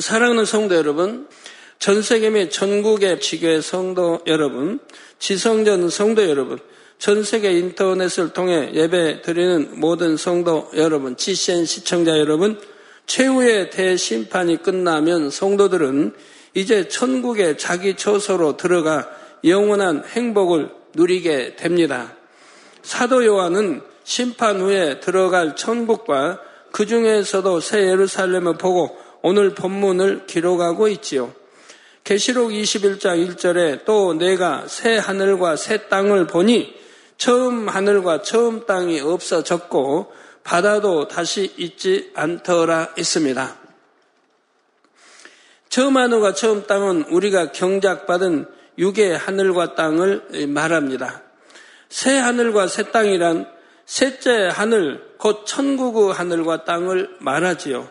[0.00, 1.28] 사랑하는 성도 여러분,
[1.78, 4.78] 전 세계 및 전국의 지교회 성도 여러분,
[5.18, 6.58] 지성전 성도 여러분,
[6.98, 12.58] 전 세계 인터넷을 통해 예배 드리는 모든 성도 여러분, GCN 시청자 여러분,
[13.04, 16.14] 최후의 대심판이 끝나면 성도들은
[16.54, 19.10] 이제 천국의 자기 처소로 들어가
[19.44, 22.16] 영원한 행복을 누리게 됩니다.
[22.82, 26.40] 사도 요한은 심판 후에 들어갈 천국과
[26.70, 31.32] 그 중에서도 새 예루살렘을 보고 오늘 본문을 기록하고 있지요.
[32.04, 36.74] 계시록 21장 1절에 또 내가 새 하늘과 새 땅을 보니
[37.16, 43.56] 처음 하늘과 처음 땅이 없어졌고 바다도 다시 있지 않더라 했습니다.
[45.68, 48.46] 처음 하늘과 처음 땅은 우리가 경작받은
[48.78, 51.22] 육의 하늘과 땅을 말합니다.
[51.88, 53.46] 새 하늘과 새 땅이란
[53.86, 57.88] 셋째 하늘, 곧 천국의 하늘과 땅을 말하지요.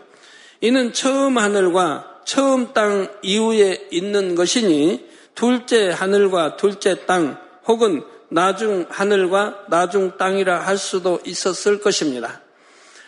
[0.62, 9.66] 이는 처음 하늘과 처음 땅 이후에 있는 것이니 둘째 하늘과 둘째 땅 혹은 나중 하늘과
[9.70, 12.42] 나중 땅이라 할 수도 있었을 것입니다.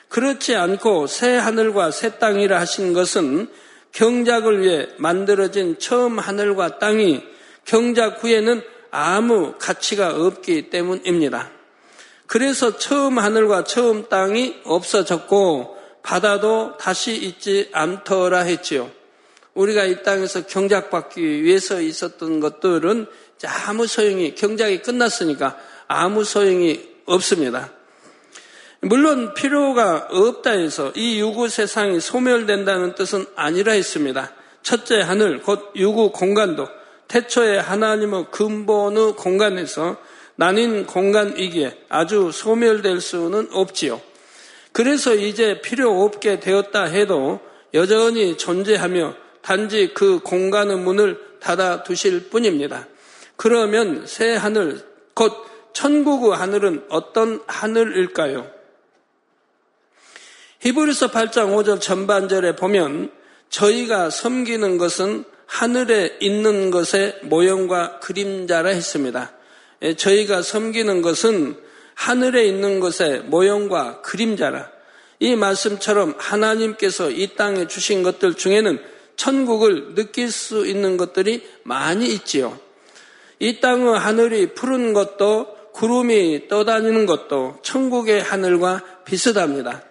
[0.09, 3.47] 그렇지 않고 새 하늘과 새 땅이라 하신 것은
[3.91, 7.21] 경작을 위해 만들어진 처음 하늘과 땅이
[7.65, 11.49] 경작 후에는 아무 가치가 없기 때문입니다.
[12.25, 18.91] 그래서 처음 하늘과 처음 땅이 없어졌고 바다도 다시 있지 않더라 했지요.
[19.53, 23.07] 우리가 이 땅에서 경작받기 위해서 있었던 것들은
[23.45, 27.71] 아무 소용이 경작이 끝났으니까 아무 소용이 없습니다.
[28.81, 34.33] 물론 필요가 없다 해서 이 유구 세상이 소멸된다는 뜻은 아니라 했습니다.
[34.61, 36.67] 첫째 하늘 곧 유구 공간도
[37.07, 39.97] 태초에 하나님의 근본의 공간에서
[40.35, 44.01] 나뉜 공간이기에 아주 소멸될 수는 없지요.
[44.73, 47.39] 그래서 이제 필요 없게 되었다 해도
[47.73, 52.87] 여전히 존재하며 단지 그 공간의 문을 닫아 두실 뿐입니다.
[53.35, 54.81] 그러면 새 하늘,
[55.13, 55.33] 곧
[55.73, 58.49] 천국의 하늘은 어떤 하늘일까요?
[60.59, 63.11] 히브리서 8장 5절 전반절에 보면
[63.49, 69.33] 저희가 섬기는 것은 하늘에 있는 것의 모형과 그림자라 했습니다.
[69.81, 71.57] 예, 저희가 섬기는 것은
[71.95, 74.69] 하늘에 있는 것의 모형과 그림자라.
[75.19, 78.79] 이 말씀처럼 하나님께서 이 땅에 주신 것들 중에는
[79.15, 82.57] 천국을 느낄 수 있는 것들이 많이 있지요.
[83.39, 89.83] 이 땅의 하늘이 푸른 것도 구름이 떠다니는 것도 천국의 하늘과 비슷합니다.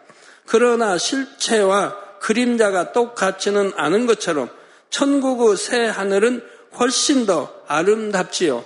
[0.46, 4.48] 그러나 실체와 그림자가 똑같지는 않은 것처럼
[4.90, 6.42] 천국의 새 하늘은
[6.78, 8.64] 훨씬 더 아름답지요.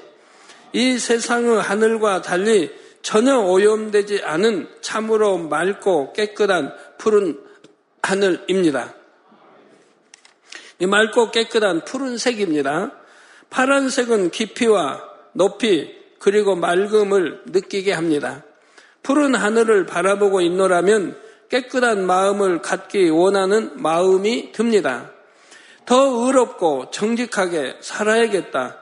[0.73, 2.71] 이 세상의 하늘과 달리
[3.07, 7.39] 전혀 오염되지 않은 참으로 맑고 깨끗한 푸른
[8.03, 8.95] 하늘입니다.
[10.81, 12.91] 이 맑고 깨끗한 푸른색입니다.
[13.49, 18.43] 파란색은 깊이와 높이 그리고 맑음을 느끼게 합니다.
[19.05, 21.17] 푸른 하늘을 바라보고 있노라면
[21.49, 25.13] 깨끗한 마음을 갖기 원하는 마음이 듭니다.
[25.85, 28.81] 더 의롭고 정직하게 살아야겠다.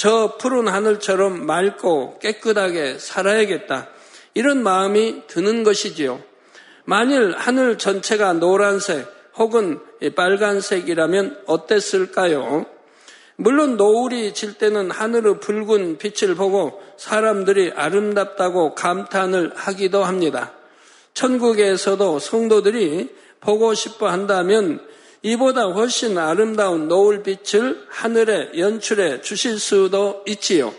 [0.00, 3.88] 저 푸른 하늘처럼 맑고 깨끗하게 살아야겠다.
[4.32, 6.22] 이런 마음이 드는 것이지요.
[6.86, 9.06] 만일 하늘 전체가 노란색
[9.36, 9.78] 혹은
[10.16, 12.64] 빨간색이라면 어땠을까요?
[13.36, 20.54] 물론 노을이 질 때는 하늘의 붉은 빛을 보고 사람들이 아름답다고 감탄을 하기도 합니다.
[21.12, 24.80] 천국에서도 성도들이 보고 싶어 한다면
[25.22, 30.72] 이보다 훨씬 아름다운 노을빛을 하늘에 연출해 주실 수도 있지요.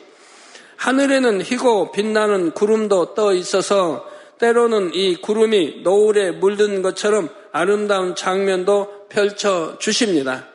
[0.77, 4.09] 하늘에는 희고 빛나는 구름도 떠 있어서
[4.39, 10.47] 때로는 이 구름이 노을에 물든 것처럼 아름다운 장면도 펼쳐 주십니다.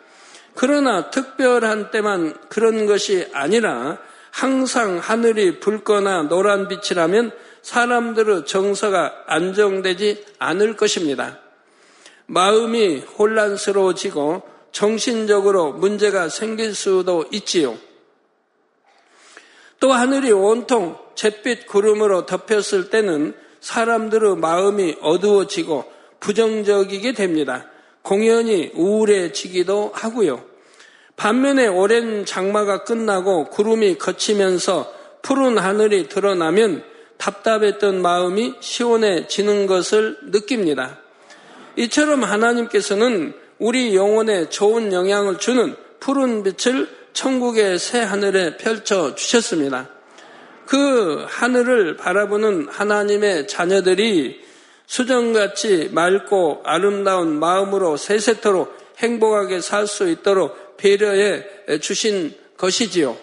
[0.54, 3.98] 그러나 특별한 때만 그런 것이 아니라
[4.32, 7.30] 항상 하늘이 붉거나 노란 빛이라면
[7.62, 11.38] 사람들의 정서가 안정되지 않을 것입니다.
[12.26, 14.42] 마음이 혼란스러워지고
[14.72, 17.76] 정신적으로 문제가 생길 수도 있지요.
[19.80, 25.84] 또 하늘이 온통 잿빛 구름으로 덮였을 때는 사람들의 마음이 어두워지고
[26.20, 27.70] 부정적이게 됩니다.
[28.02, 30.44] 공연이 우울해지기도 하고요.
[31.16, 34.92] 반면에 오랜 장마가 끝나고 구름이 걷히면서
[35.22, 36.84] 푸른 하늘이 드러나면
[37.16, 41.00] 답답했던 마음이 시원해지는 것을 느낍니다.
[41.76, 49.88] 이처럼 하나님께서는 우리 영혼에 좋은 영향을 주는 푸른 빛을 천국의 새 하늘에 펼쳐 주셨습니다.
[50.66, 54.44] 그 하늘을 바라보는 하나님의 자녀들이
[54.86, 61.44] 수정같이 맑고 아름다운 마음으로 세세토록 행복하게 살 수 있도록 배려해
[61.80, 63.16] 주신 것이지요.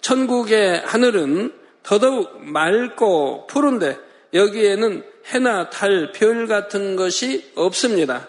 [0.00, 1.52] 천국의 하늘은
[1.82, 3.98] 더더욱 맑고 푸른데
[4.32, 8.28] 여기에는 해나 달, 별 같은 것이 없습니다.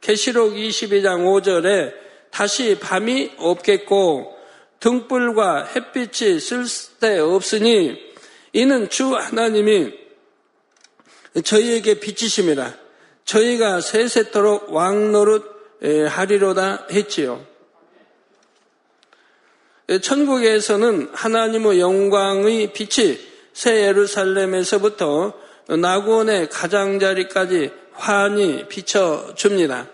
[0.00, 1.94] 계시록 22장 5절에
[2.30, 4.36] 다시 밤이 없겠고
[4.80, 7.98] 등불과 햇빛이 쓸데 없으니
[8.52, 9.94] 이는 주 하나님이
[11.42, 12.74] 저희에게 비치심이라
[13.24, 15.54] 저희가 세세토록 왕노릇
[16.08, 17.44] 하리로다 했지요.
[20.02, 23.18] 천국에서는 하나님의 영광의 빛이
[23.52, 29.86] 새 예루살렘에서부터 나곤의 가장자리까지 환히 비춰줍니다.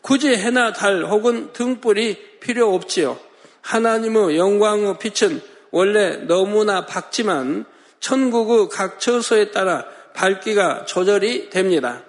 [0.00, 3.18] 굳이 해나 달 혹은 등불이 필요 없지요.
[3.62, 5.40] 하나님의 영광의 빛은
[5.70, 7.64] 원래 너무나 밝지만
[8.00, 12.02] 천국의 각 처소에 따라 밝기가 조절이 됩니다.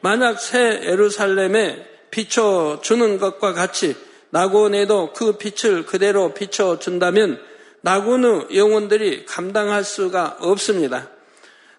[0.00, 3.94] 만약 새 예루살렘에 비춰주는 것과 같이
[4.30, 7.40] 나곤에도 그 빛을 그대로 비춰준다면
[7.82, 11.08] 나곤의 영혼들이 감당할 수가 없습니다.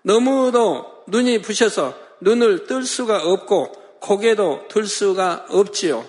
[0.02, 6.08] 너무도 눈이 부셔서 눈을 뜰 수가 없고 고개도 들 수가 없지요.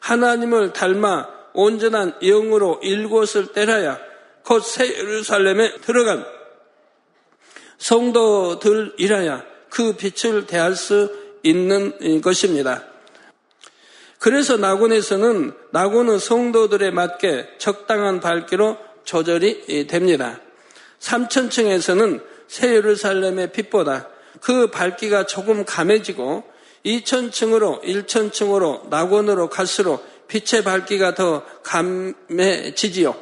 [0.00, 3.98] 하나님을 닮아 온전한 영으로 일곳을 때려야
[4.44, 6.24] 곧 새 예루살렘에 들어간
[7.78, 12.84] 성도들이라야 그 빛을 대할 수 있는 것입니다.
[14.18, 20.40] 그래서 나곤에서는 나곤의 성도들에 맞게 적당한 밝기로 조절이 됩니다.
[20.98, 24.08] 3천층에서는 새 예루살렘의 빛보다
[24.40, 26.42] 그 밝기가 조금 감해지고
[26.84, 33.14] 2천층으로 1천층으로 낙원으로 갈수록 빛의 밝기가 더 감해지지요.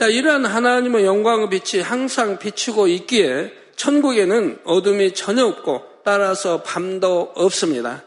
[0.00, 8.02] 이러한 하나님의 영광의 빛이 항상 비추고 있기에 천국에는 어둠이 전혀 없고 따라서 밤도 없습니다.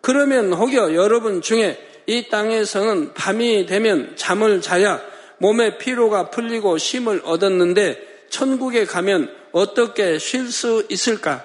[0.00, 5.02] 그러면 혹여 여러분 중에 이 땅에서는 밤이 되면 잠을 자야
[5.36, 11.44] 몸의 피로가 풀리고 쉼을 얻었는데 천국에 가면 어떻게 쉴 수 있을까?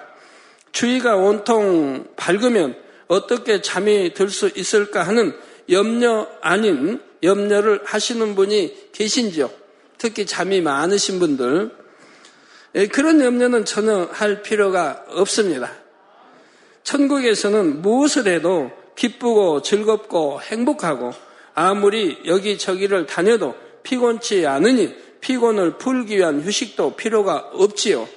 [0.72, 2.74] 주위가 온통 밝으면
[3.06, 5.32] 어떻게 잠이 들 수 있을까 하는
[5.70, 9.52] 염려 아닌 염려를 하시는 분이 계신지요?
[9.98, 11.70] 특히 잠이 많으신 분들.
[12.74, 15.70] 예, 그런 염려는 전혀 할 필요가 없습니다.
[16.82, 21.12] 천국에서는 무엇을 해도 기쁘고 즐겁고 행복하고
[21.54, 23.54] 아무리 여기저기를 다녀도
[23.84, 28.08] 피곤치 않으니 피곤을 풀기 위한 휴식도 필요가 없지요.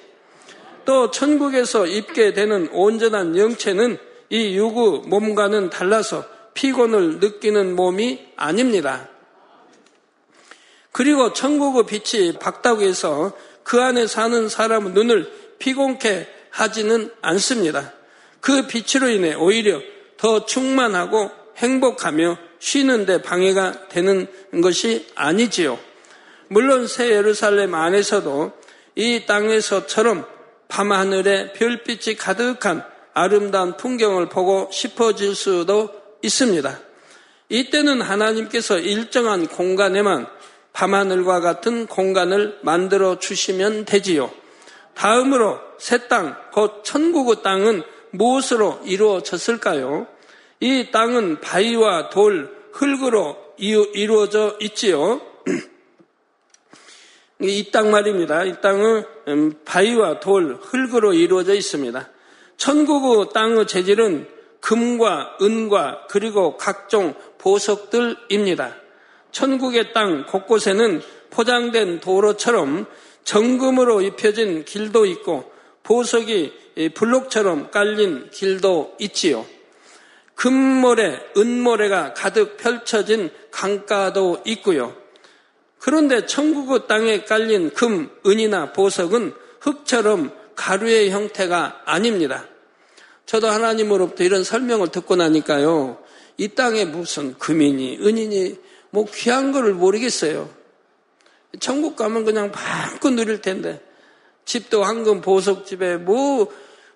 [0.85, 3.97] 또 천국에서 입게 되는 온전한 영체는
[4.29, 9.09] 이 유구 몸과는 달라서 피곤을 느끼는 몸이 아닙니다.
[10.91, 13.33] 그리고 천국의 빛이 밝다고 해서
[13.63, 17.93] 그 안에 사는 사람의 눈을 피곤케 하지는 않습니다.
[18.41, 19.81] 그 빛으로 인해 오히려
[20.17, 24.27] 더 충만하고 행복하며 쉬는데 방해가 되는
[24.61, 25.79] 것이 아니지요.
[26.53, 28.51] 물론 새 예루살렘 안에서도
[28.93, 30.27] 이 땅에서처럼
[30.67, 32.85] 밤하늘에 별빛이 가득한
[33.15, 35.89] 아름다운 풍경을 보고 싶어질 수도
[36.21, 36.79] 있습니다.
[37.49, 40.27] 이때는 하나님께서 일정한 공간에만
[40.73, 44.29] 밤하늘과 같은 공간을 만들어 주시면 되지요.
[44.93, 50.05] 다음으로 새 땅, 곧 천국의 땅은 무엇으로 이루어졌을까요?
[50.59, 55.32] 이 땅은 바위와 돌, 흙으로 이루어져 있지요.
[57.41, 58.43] 이 땅 말입니다.
[58.43, 62.09] 이 땅은 음, 바위와 돌, 흙으로 이루어져 있습니다.
[62.57, 64.27] 천국의 땅의 재질은
[64.59, 68.75] 금과 은과 그리고 각종 보석들입니다.
[69.31, 72.85] 천국의 땅 곳곳에는 포장된 도로처럼
[73.23, 75.51] 정금으로 입혀진 길도 있고
[75.83, 76.53] 보석이
[76.93, 79.45] 블록처럼 깔린 길도 있지요.
[80.35, 84.95] 금모래, 은모래가 가득 펼쳐진 강가도 있고요.
[85.83, 92.45] 그런데 천국의 땅에 깔린 금, 은이나 보석은 흙처럼 가루의 형태가 아닙니다.
[93.25, 95.97] 저도 하나님으로부터 이런 설명을 듣고 나니까요.
[96.37, 98.59] 이 땅에 무슨 금이니, 은이니,
[98.91, 100.49] 뭐 귀한 거를 모르겠어요.
[101.59, 103.81] 천국 가면 그냥 마음껏 누릴 텐데.
[104.45, 106.49] 집도 황금 보석집에 뭐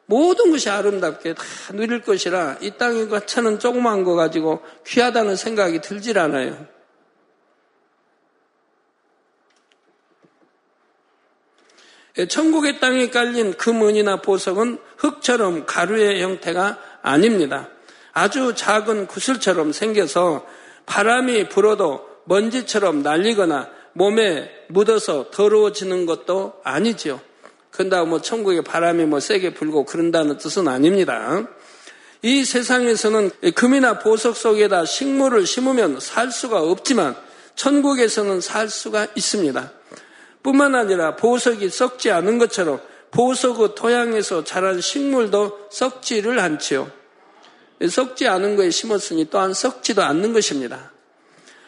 [0.06, 6.20] 모든 것이 아름답게 다 누릴 것이라 이 땅의 가차는 조그만 거 가지고 귀하다는 생각이 들질
[6.20, 6.77] 않아요.
[12.26, 17.70] 천국의 땅에 깔린 금은이나 보석은 흙처럼 가루의 형태가 아닙니다.
[18.14, 20.46] 아주 작은 구슬처럼 생겨서
[20.88, 27.22] 바람이 불어도 먼지처럼 날리거나 몸에 묻어서 더러워지는 것도 아니지요.
[27.72, 31.48] 그런다고 뭐 천국에 바람이 뭐 세게 불고 그런다는 뜻은 아닙니다.
[32.24, 37.16] 이 세상에서는 금이나 보석 속에다 식물을 심으면 살 수가 없지만
[37.56, 39.72] 천국에서는 살 수가 있습니다.
[40.48, 42.80] 뿐만 아니라 보석이 썩지 않은 것처럼
[43.12, 46.89] 보석의 토양에서 자란 식물도 썩지를 않지요.
[47.86, 50.94] 썩지 않은 거에 심었으니 또한 썩지도 않는 것입니다.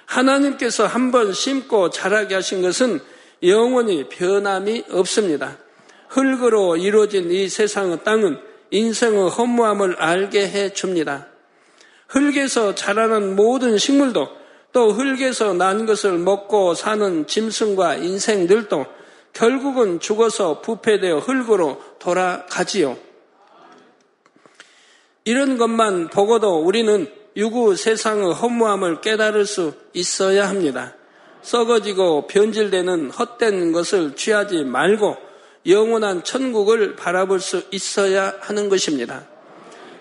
[0.05, 3.01] 하나님께서 한번 심고 자라게 하신 것은
[3.43, 5.57] 영원히 변함이 없습니다.
[6.07, 8.39] 흙으로 이루어진 이 세상의 땅은
[8.71, 11.27] 인생의 허무함을 알게 해 줍니다.
[12.07, 14.38] 흙에서 자라는 모든 식물도
[14.71, 18.85] 또 흙에서 난 것을 먹고 사는 짐승과 인생들도
[19.33, 22.97] 결국은 죽어서 부패되어 흙으로 돌아가지요.
[25.25, 30.95] 이런 것만 보고도 우리는 유구 세상의 허무함을 깨달을 수 있어야 합니다.
[31.41, 35.17] 썩어지고 변질되는 헛된 것을 취하지 말고
[35.67, 39.25] 영원한 천국을 바라볼 수 있어야 하는 것입니다.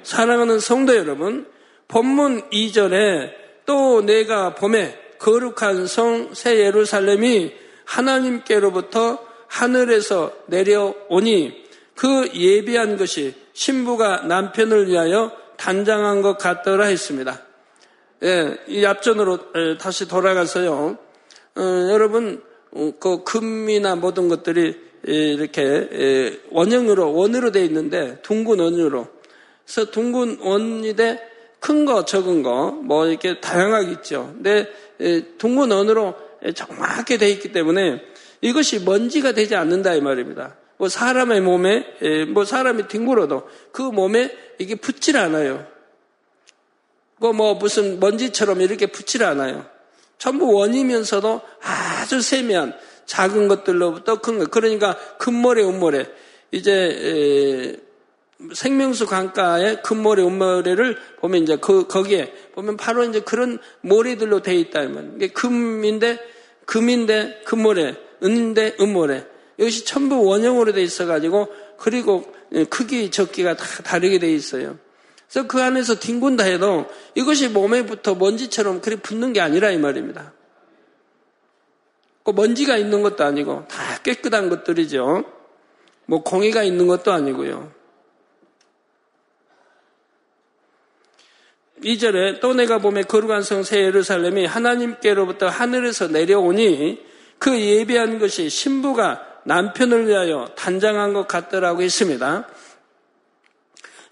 [0.02, 1.46] 사랑하는 성도 여러분,
[1.88, 3.37] 본문 2절에
[3.68, 7.52] 또 내가 봄에 거룩한 성 새 예루살렘이
[7.84, 17.42] 하나님께로부터 하늘에서 내려오니 그 예비한 것이 신부가 남편을 위하여 단장한 것 같더라 했습니다.
[18.22, 20.96] 예, 이 앞전으로 다시 돌아가서요.
[21.56, 29.08] 어, 여러분 어, 그 금이나 모든 것들이 이렇게 원형으로 원으로 되어 있는데 둥근 원으로
[29.64, 31.37] 그래서 둥근 원인데
[31.68, 34.32] 큰 거, 적은 거, 뭐 이렇게 다양하게 있죠.
[34.32, 34.66] 근데
[35.36, 36.14] 둥근 원으로
[36.54, 38.00] 정확하게 되어 있기 때문에
[38.40, 40.56] 이것이 먼지가 되지 않는다 이 말입니다.
[40.78, 41.84] 뭐 사람의 몸에
[42.32, 45.66] 뭐 사람이 뒹굴어도 그 몸에 이게 붙질 않아요.
[47.20, 49.66] 그뭐 무슨 먼지처럼 이렇게 붙질 않아요.
[50.16, 54.50] 전부 원이면서도 아주 세미한 작은 것들로부터 큰 것.
[54.50, 56.06] 그러니까 금모래, 은모래.
[56.50, 57.78] 이제
[58.54, 64.82] 생명수 강가의 금모래, 은모래를 보면 이제 그 거기에 보면 바로 이제 그런 모래들로 돼 있다
[64.82, 66.18] 면 금인데
[66.64, 69.26] 금인데 금모래, 은인데 은모래.
[69.58, 72.32] 이것이 전부 원형으로 돼 있어 가지고 그리고
[72.70, 74.78] 크기 적기가 다 다르게 돼 있어요.
[75.28, 80.32] 그래서 그 안에서 뒹군다 해도 이것이 몸에 붙어 먼지처럼 그리 붙는 게 아니라 이 말입니다.
[82.22, 85.24] 그 먼지가 있는 것도 아니고 다 깨끗한 것들이죠.
[86.06, 87.77] 뭐 공이가 있는 것도 아니고요.
[91.82, 97.00] 이절에또 내가 보면 거룩한 성새 예루살렘이 하나님께로부터 하늘에서 내려오니
[97.38, 102.48] 그 예비한 것이 신부가 남편을 위하여 단장한 것 같더라고 했습니다.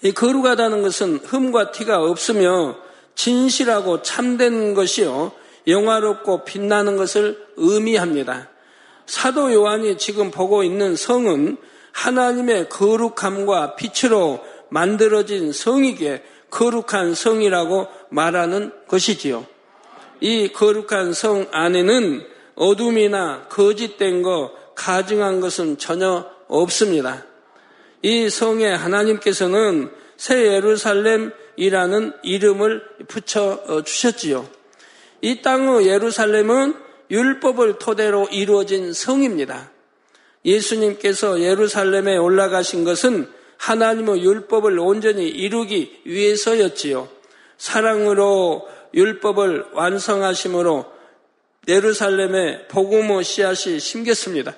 [0.02, 2.76] 이 거룩하다는 것은 흠과 티가 없으며
[3.14, 5.32] 진실하고 참된 것이요.
[5.66, 8.50] 영화롭고 빛나는 것을 의미합니다.
[9.06, 11.56] 사도 요한이 지금 보고 있는 성은
[11.92, 19.46] 하나님의 거룩함과 빛으로 만들어진 성이기에 거룩한 성이라고 말하는 것이지요.
[20.20, 27.24] 이 거룩한 성 안에는 어둠이나 거짓된 것, 가증한 것은 전혀 없습니다.
[28.02, 34.48] 이 성에 하나님께서는 새 예루살렘이라는 이름을 붙여 주셨지요.
[35.20, 36.74] 이 땅의 예루살렘은
[37.10, 39.70] 율법을 토대로 이루어진 성입니다.
[40.44, 47.08] 예수님께서 예루살렘에 올라가신 것은 하나님의 율법을 온전히 이루기 위해서였지요.
[47.58, 50.86] 사랑으로 율법을 완성하심으로
[51.68, 54.54] 예루살렘에 복음의 씨앗이 심겼습니다.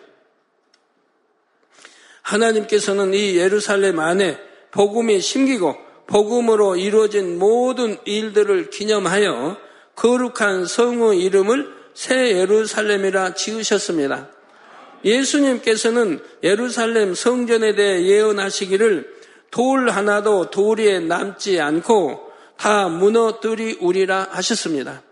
[2.23, 4.39] 하나님께서는 이 예루살렘 안에
[4.71, 5.77] 복음이 심기고
[6.07, 9.57] 복음으로 이루어진 모든 일들을 기념하여
[9.95, 14.31] 거룩한 성의 이름을 새 예루살렘이라 지으셨습니다.
[15.05, 19.19] 예수님께서는 예루살렘 성전에 대해 예언하시기를
[19.51, 25.03] 돌 하나도 돌에 남지 않고 다 무너뜨리우리라 하셨습니다.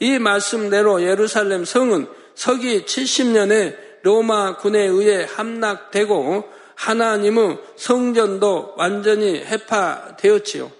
[0.00, 10.70] 이 말씀대로 예루살렘 성은 서기 70년에 로마 군에 의해 함락되고 하나님의 성전도 완전히 해파되었지요.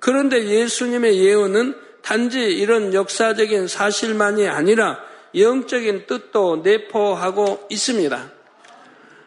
[0.00, 4.98] 그런데 예수님의 예언은 단지 이런 역사적인 사실만이 아니라
[5.34, 8.32] 영적인 뜻도 내포하고 있습니다.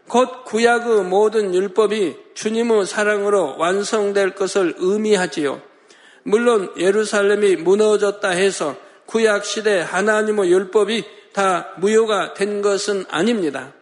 [0.08, 5.62] 곧 구약의 모든 율법이 주님의 사랑으로 완성될 것을 의미하지요.
[6.24, 11.04] 물론 예루살렘이 무너졌다 해서 구약 시대 하나님의 율법이
[11.34, 13.74] 다 무효가 된 것은 아닙니다.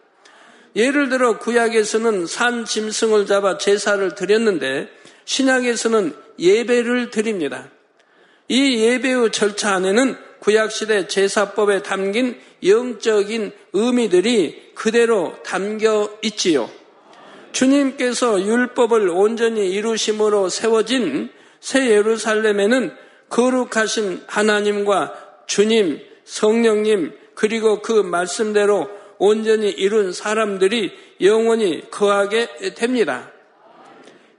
[0.76, 4.88] 예를 들어 구약에서는 산 짐승을 잡아 제사를 드렸는데
[5.24, 7.68] 신약에서는 예배를 드립니다.
[8.48, 16.70] 이 예배의 절차 안에는 구약시대 제사법에 담긴 영적인 의미들이 그대로 담겨 있지요.
[17.52, 21.30] 주님께서 율법을 온전히 이루심으로 세워진
[21.60, 22.94] 새 예루살렘에는
[23.28, 25.14] 거룩하신 하나님과
[25.46, 33.30] 주님, 성령님, 그리고 그 말씀대로 온전히 이룬 사람들이 영원히 거하게 됩니다.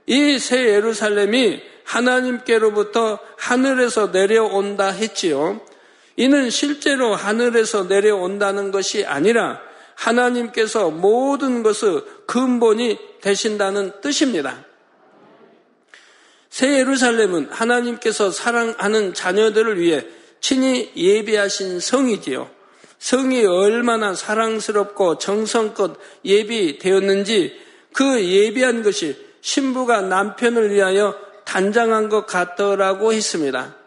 [0.06, 5.60] 이 새 예루살렘이 하나님께로부터 하늘에서 내려온다 했지요.
[6.16, 9.60] 이는 실제로 하늘에서 내려온다는 것이 아니라
[9.94, 14.64] 하나님께서 모든 것의 근본이 되신다는 뜻입니다.
[16.50, 20.04] 새 예루살렘은 하나님께서 사랑하는 자녀들을 위해
[20.40, 22.50] 친히 예비하신 성이지요.
[22.98, 27.58] 성이 얼마나 사랑스럽고 정성껏 예비되었는지
[27.92, 33.81] 그 예비한 것이 신부가 남편을 위하여 단장한 것 같더라고 했습니다.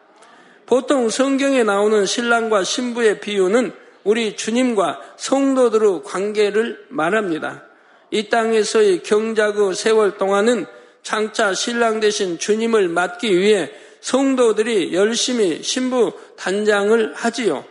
[0.65, 7.63] 보통 성경에 나오는 신랑과 신부의 비유는 우리 주님과 성도들의 관계를 말합니다.
[8.11, 10.65] 이 땅에서의 경작의 세월 동안은
[11.03, 17.65] 장차 신랑 대신 주님을 맡기 위해 성도들이 열심히 신부 단장을 하지요.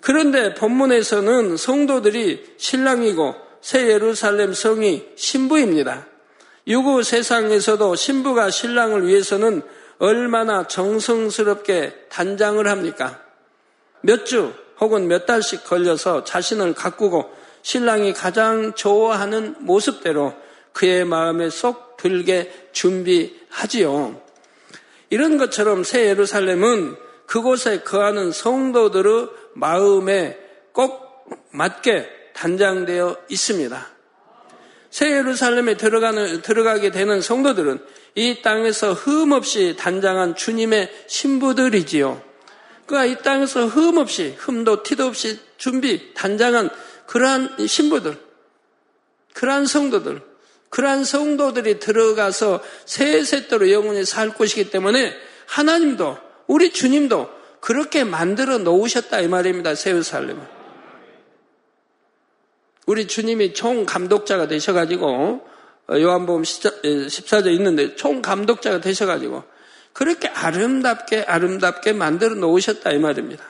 [0.00, 6.06] 그런데 본문에서는 성도들이 신랑이고 새 예루살렘 성이 신부입니다.
[6.66, 9.62] 유구 세상에서도 신부가 신랑을 위해서는
[10.02, 13.22] 얼마나 정성스럽게 단장을 합니까?
[14.00, 17.32] 몇 주 혹은 몇 달씩 걸려서 자신을 가꾸고
[17.62, 20.34] 신랑이 가장 좋아하는 모습대로
[20.72, 24.20] 그의 마음에 쏙 들게 준비하지요.
[25.10, 30.36] 이런 것처럼 새 예루살렘은 그곳에 거하는 성도들의 마음에
[30.72, 33.86] 꼭 맞게 단장되어 있습니다.
[34.90, 37.78] 새 예루살렘에 들어가는, 들어가게 되는 성도들은
[38.14, 42.22] 이 땅에서 흠없이 단장한 주님의 신부들이지요.
[42.86, 46.70] 그가 이 땅에서 흠없이, 흠도 티도 없이 준비, 단장한
[47.06, 48.18] 그러한 신부들,
[49.34, 50.22] 그러한 성도들,
[50.68, 55.14] 그러한 성도들이 들어가서 세세대로 영원히 살 것이기 때문에
[55.46, 59.74] 하나님도, 우리 주님도 그렇게 만들어 놓으셨다 이 말입니다.
[59.74, 60.42] 새 예루살렘을.
[62.86, 65.51] 우리 주님이 총 감독자가 되셔가지고 어,
[65.90, 69.44] 요한복음 14절 있는데 총 감독자가 되셔가지고
[69.92, 73.44] 그렇게 아름답게 아름답게 만들어 놓으셨다 이 말입니다.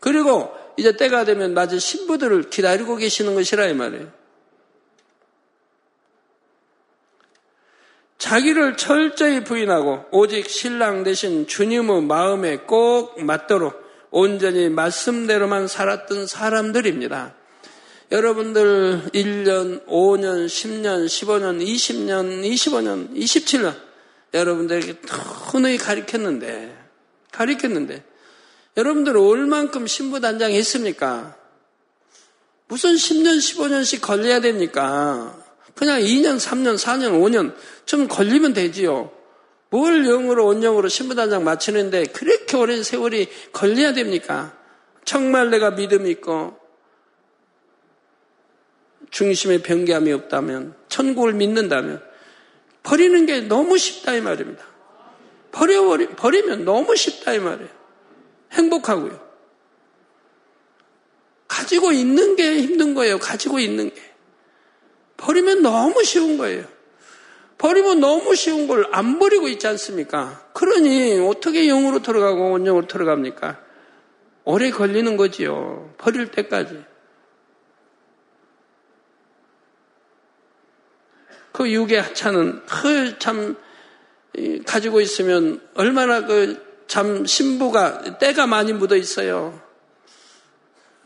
[0.00, 4.22] 그리고 이제 때가 되면 마치 신부들을 기다리고 계시는 것이라 이 말이에요.
[8.18, 17.34] 자기를 철저히 부인하고 오직 신랑 대신 주님의 마음에 꼭 맞도록 온전히 말씀대로만 살았던 사람들입니다.
[18.12, 23.74] 여러분들 1년, 5년, 10년, 15년, 20년, 25년, 27년
[24.34, 24.96] 여러분들에게
[25.50, 26.76] 흔히 가르쳤는데
[27.32, 28.04] 가르쳤는데
[28.76, 31.34] 여러분들 얼만큼 신부단장 했습니까?
[32.68, 35.34] 무슨 10년, 15년씩 걸려야 됩니까?
[35.74, 37.54] 그냥 2년, 3년, 4년, 5년
[37.86, 39.10] 좀 걸리면 되지요.
[39.70, 44.54] 뭘 영으로 온영으로 신부단장 마치는데 그렇게 오랜 세월이 걸려야 됩니까?
[45.06, 46.61] 정말 내가 믿음 있고
[49.12, 52.02] 중심에 변개함이 없다면, 천국을 믿는다면,
[52.82, 54.64] 버리는 게 너무 쉽다 이 말입니다.
[55.52, 57.68] 버려버리, 버리면 너무 쉽다 이 말이에요.
[58.52, 59.20] 행복하고요.
[61.46, 63.18] 가지고 있는 게 힘든 거예요.
[63.18, 64.02] 가지고 있는 게.
[65.18, 66.64] 버리면 너무 쉬운 거예요.
[67.58, 70.48] 버리면 너무 쉬운 걸 안 버리고 있지 않습니까?
[70.54, 73.60] 그러니 어떻게 영으로 들어가고 원영으로 들어갑니까?
[74.44, 75.94] 오래 걸리는 거지요.
[75.98, 76.82] 버릴 때까지.
[81.52, 83.56] 그 육의 하찮은 그참
[84.66, 89.58] 가지고 있으면 얼마나 그 참 신부가 때가 많이 묻어 있어요.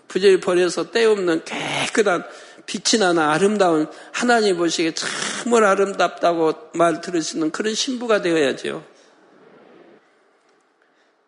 [0.08, 2.24] 부재를 버려서 때 없는 깨끗한
[2.66, 8.84] 빛이 나는 아름다운 하나님 보시기에 참을 아름답다고 말 들으시는 그런 신부가 되어야죠.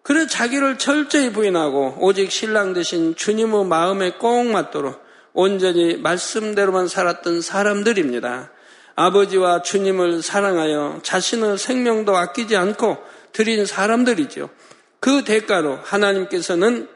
[0.02, 5.00] 그래 자기를 철저히 부인하고 오직 신랑 대신 주님의 마음에 꼭 맞도록
[5.34, 8.50] 온전히 말씀대로만 살았던 사람들입니다.
[8.98, 12.98] 아버지와 주님을 사랑하여 자신의 생명도 아끼지 않고
[13.32, 14.50] 드린 사람들이죠.
[14.98, 16.88] 그 대가로 하나님께서는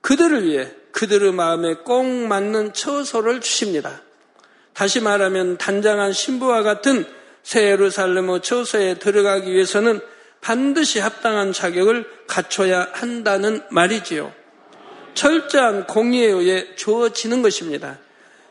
[0.00, 4.02] 그들을 위해 그들의 마음에 꼭 맞는 처소를 주십니다.
[4.72, 7.04] 다시 말하면 단장한 신부와 같은
[7.44, 10.00] 새 예루살렘의 처소에 들어가기 위해서는
[10.40, 14.32] 반드시 합당한 자격을 갖춰야 한다는 말이지요.
[15.14, 17.98] 철저한 공의에 의해 주어지는 것입니다.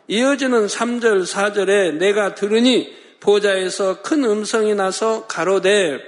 [0.09, 5.99] 이어지는 3절, 4절에 내가 들으니 보좌에서 큰 음성이 나서 가로되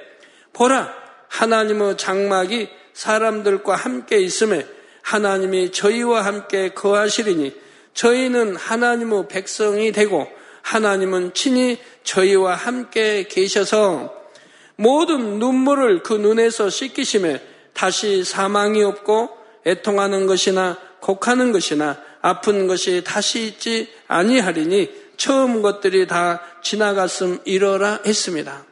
[0.53, 0.91] 보라
[1.27, 4.65] 하나님의 장막이 사람들과 함께 있음에
[5.03, 7.53] 하나님이 저희와 함께 거하시리니
[7.93, 10.27] 저희는 하나님의 백성이 되고
[10.63, 14.15] 하나님은 친히 저희와 함께 계셔서
[14.77, 17.39] 모든 눈물을 그 눈에서 씻기심에
[17.73, 19.29] 다시 사망이 없고
[19.67, 28.65] 애통하는 것이나 곡하는 것이나 아픈 것이 다시 있지 아니하리니 처음 것들이 다 지나갔음 이러라 했습니다.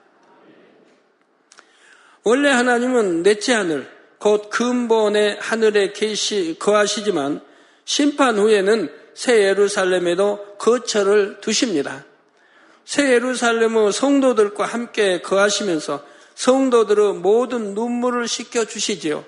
[2.24, 7.42] 원래 하나님은 넷째 하늘, 곧 근본의 하늘에 계시, 거하시지만
[7.86, 12.06] 심판 후에는 새 예루살렘에도 거처를 두십니다.
[12.86, 16.04] 새 예루살렘의 성도들과 함께 거하시면서
[16.36, 19.26] 성도들의 모든 눈물을 씻겨 주시지요.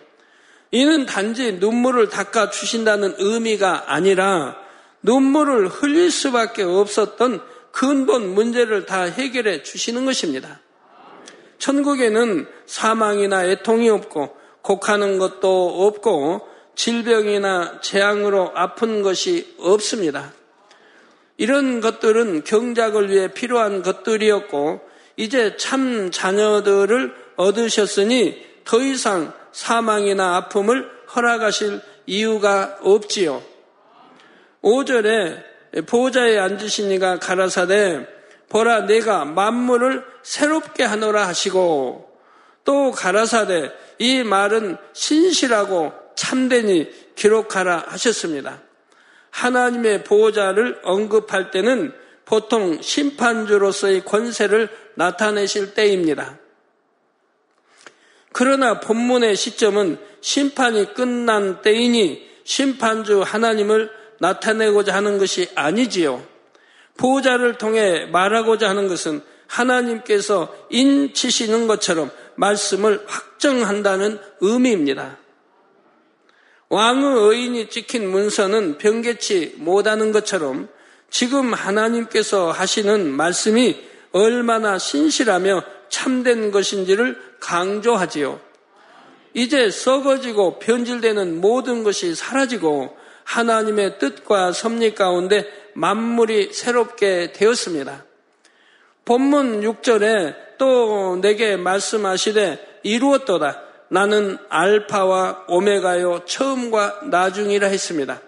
[0.72, 4.58] 이는 단지 눈물을 닦아 주신다는 의미가 아니라
[5.02, 10.62] 눈물을 흘릴 수밖에 없었던 근본 문제를 다 해결해 주시는 것입니다.
[11.58, 20.34] 천국에는 사망이나 애통이 없고 곡하는 것도 없고 질병이나 재앙으로 아픈 것이 없습니다.
[21.38, 24.82] 이런 것들은 경작을 위해 필요한 것들이었고
[25.18, 33.42] 이제 참 자녀들을 얻으셨으니 더 이상 사망이나 아픔을 허락하실 이유가 없지요.
[34.64, 38.08] 5절에 보호자에 앉으신 이가 가라사대
[38.50, 42.12] 보라 내가 만물을 새롭게 하노라 하시고
[42.64, 48.62] 또 가라사대 이 말은 신실하고 참되니 기록하라 하셨습니다.
[49.32, 51.94] 하나님의 보호자를 언급할 때는
[52.26, 56.38] 보통 심판주로서의 권세를 나타내실 때입니다.
[58.34, 63.90] 그러나 본문의 시점은 심판이 끝난 때이니 심판주 하나님을
[64.20, 66.24] 나타내고자 하는 것이 아니지요.
[66.98, 75.18] 보호자를 통해 말하고자 하는 것은 하나님께서 인치시는 것처럼 말씀을 확정한다는 의미입니다.
[76.70, 80.70] 왕의 의인이 찍힌 문서는 변개치 못하는 것처럼
[81.10, 83.78] 지금 하나님께서 하시는 말씀이
[84.14, 88.42] 얼마나 신실하며 참된 것인지를 강조하지요.
[89.36, 98.06] 이제 썩어지고 변질되는 모든 것이 사라지고 하나님의 뜻과 섭리 가운데 만물이 새롭게 되었습니다.
[99.06, 103.62] 본문 6절에 또 내게 말씀하시되 이루었도다.
[103.90, 108.22] 나는 알파와 오메가요 처음과 나중이라 했습니다.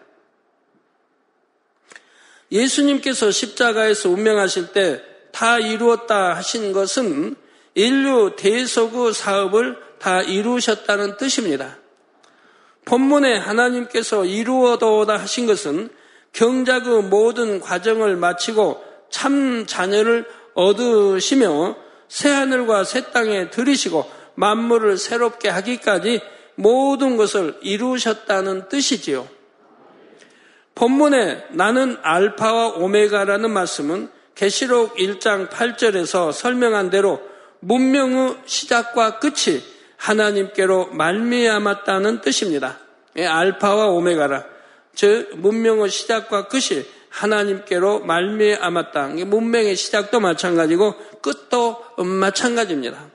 [2.51, 7.35] 예수님께서 십자가에서 운명하실 때 다 이루었다 하신 것은
[7.75, 11.77] 인류 대소구 사업을 다 이루셨다는 뜻입니다.
[12.85, 15.89] 본문에 하나님께서 이루어도다 하신 것은
[16.33, 21.75] 경작의 모든 과정을 마치고 참 자녀를 얻으시며
[22.07, 26.21] 새 하늘과 새 땅에 들이시고 만물을 새롭게 하기까지
[26.55, 29.27] 모든 것을 이루셨다는 뜻이지요.
[30.75, 37.21] 본문에 나는 알파와 오메가라는 말씀은 계시록 1장 8절에서 설명한 대로
[37.63, 39.63] 문명의 시작과 끝이
[39.97, 42.77] 하나님께로 말미암았다는 뜻입니다.
[43.15, 44.45] 예, 알파와 오메가라.
[44.95, 49.07] 즉 문명의 시작과 끝이 하나님께로 말미암았다.
[49.25, 53.11] 문명의 시작도 마찬가지고 끝도 마찬가지입니다.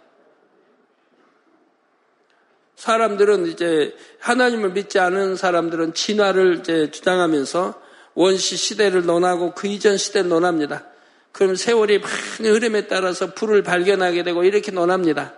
[2.77, 7.83] 사람들은 이제 하나님을 믿지 않은 사람들은 진화를 이제 주장하면서
[8.15, 10.87] 원시 시대를 논하고 그 이전 시대를 논합니다.
[11.33, 15.35] 그럼 세월이 많은 흐름에 따라서 불을 발견하게 되고 이렇게 논합니다.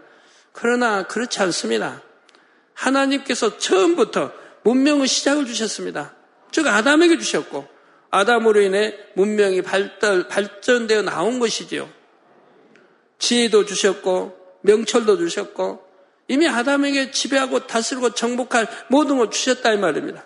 [0.53, 2.03] 그러나 그렇지 않습니다.
[2.75, 6.15] 하나님께서 처음부터 문명의 시작을 주셨습니다.
[6.51, 7.69] 즉 아담에게 주셨고
[8.11, 11.89] 아담으로 인해 문명이 발달, 발전되어 나온 것이지요.
[13.19, 15.85] 지혜도 주셨고 명철도 주셨고
[16.29, 20.25] 이미 아담에게 지배하고 다스리고 정복할 모든 걸 주셨다 이 말입니다.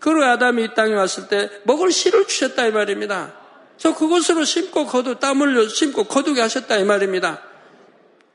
[0.00, 3.37] 그리고 아담이 이 땅에 왔을 때 먹을 씨를 주셨다 이 말입니다.
[3.78, 7.42] 저 그것으로 심고 거두 땀 흘려 심고 거두게 하셨다 이 말입니다.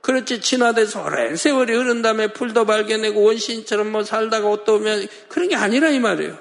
[0.02, 5.56] 그렇지 진화돼서 오랜 세월이 흐른 다음에 풀도 발견하고 원시인처럼 뭐 살다가 옷도 오면 그런 게
[5.56, 6.38] 아니라 이 말이에요.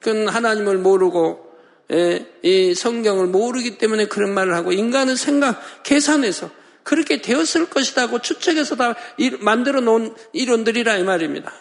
[0.00, 1.46] 그건 하나님을 모르고
[1.92, 6.50] 예, 이 성경을 모르기 때문에 그런 말을 하고 인간은 생각 계산해서
[6.82, 8.94] 그렇게 되었을 것이라고 추측해서 다
[9.40, 11.52] 만들어 놓은 이론들이라 이 말입니다.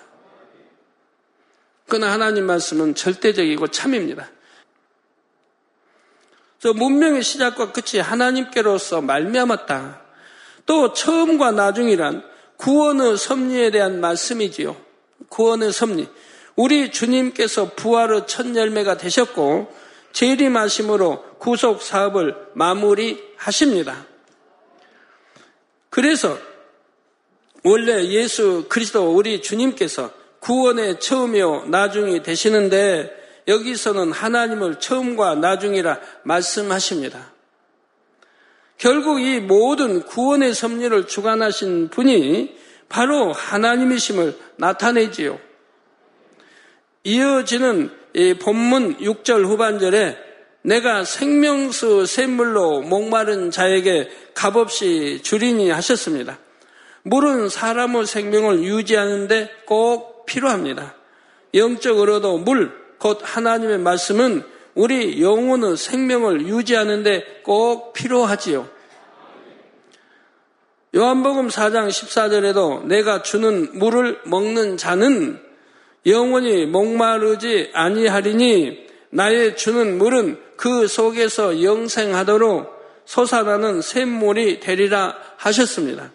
[1.88, 4.30] 그러나 하나님 말씀은 절대적이고 참입니다.
[6.65, 10.01] 저 문명의 시작과 끝이 하나님께로서 말미암았다.
[10.65, 12.23] 또 처음과 나중이란
[12.58, 14.75] 구원의 섭리에 대한 말씀이지요.
[15.30, 16.10] 구원의 섭리.
[16.56, 19.71] 우리 주님께서 부활의 첫 열매가 되셨고
[20.12, 24.08] 재림하심으로 구속 사업을 마무리하십니다.
[25.91, 26.36] 그래서
[27.63, 37.34] 원래 예수 그리스도 우리 주님께서 구원의 처음이요 나중이 되시는데 여기서는 하나님을 처음과 나중이라 말씀하십니다.
[38.77, 42.58] 결국 이 모든 구원의 섭리를 주관하신 분이
[42.89, 45.39] 바로 하나님이심을 나타내지요.
[47.03, 47.91] 이어지는
[48.41, 50.17] 본문 6절 후반절에
[50.63, 56.39] 내가 생명수 샘물로 목마른 자에게 값없이 주리니 하셨습니다.
[57.03, 60.95] 물은 사람의 생명을 유지하는데 꼭 필요합니다.
[61.53, 68.67] 영적으로도 물, 곧 하나님의 말씀은 우리 영혼의 생명을 유지하는데 꼭 필요하지요.
[70.95, 75.41] 요한복음 4장 14절에도 내가 주는 물을 먹는 자는
[76.05, 86.12] 영원히 목마르지 아니하리니 나의 주는 물은 그 속에서 영생하도록 솟아나는 샘물이 되리라 하셨습니다.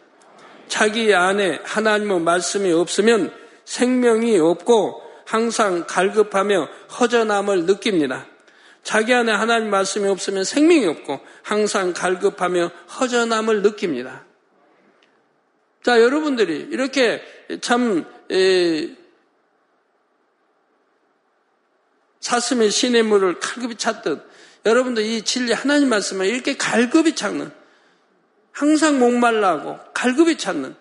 [0.69, 3.33] 자기 안에 하나님의 말씀이 없으면
[3.64, 8.27] 생명이 없고 항상 갈급하며 허전함을 느낍니다.
[8.83, 14.25] 자기 안에 하나님 말씀이 없으면 생명이 없고 항상 갈급하며 허전함을 느낍니다.
[15.85, 17.23] 자, 여러분들이 이렇게
[17.61, 18.97] 참 에,
[22.19, 24.29] 사슴의 신의 물을 갈급히 찾듯
[24.66, 27.53] 여러분도 이 진리 하나님 말씀을 이렇게 갈급히 찾는
[28.51, 30.75] 항상 목말라하고 갈급히 찾는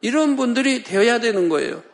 [0.00, 1.84] 이런 분들이 되어야 되는 거예요.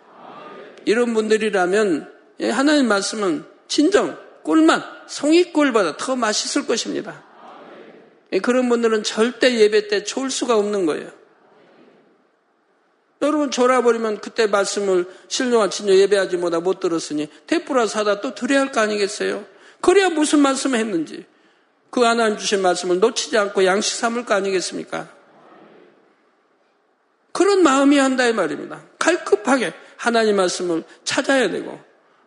[0.84, 2.12] 이런 분들이라면
[2.50, 7.22] 하나님 말씀은 진정 꿀맛 성의꿀보다 더 맛있을 것입니다.
[8.42, 11.10] 그런 분들은 절대 예배 때 좋을 수가 없는 거예요.
[13.22, 18.72] 여러분 졸아버리면 그때 말씀을 신령한 친녀 예배하지 못하 못 들었으니 대뿌라 사다 또 드려야 할
[18.72, 19.46] 거 아니겠어요?
[19.80, 21.24] 그래야 무슨 말씀을 했는지
[21.90, 25.08] 그 하나님 주신 말씀을 놓치지 않고 양식 삼을 거 아니겠습니까?
[27.32, 28.82] 그런 마음이 한다 이 말입니다.
[28.98, 31.80] 갈급하게 하나님 말씀을 찾아야 되고